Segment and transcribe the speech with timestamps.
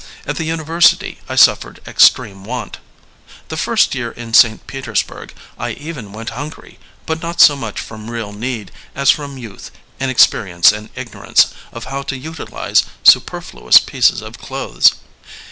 [0.25, 2.79] At the university I suffered extreme want.
[3.49, 4.65] The first year in St.
[4.65, 9.69] Petersburg I even went hungry, but not so much from real need as from youth,
[9.99, 14.93] inexperience and ignorance of how to utilize superfluous pieces of clothes.